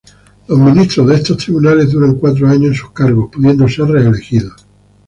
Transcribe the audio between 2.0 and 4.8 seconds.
cuatro años en sus cargos, pudiendo ser reelegidos.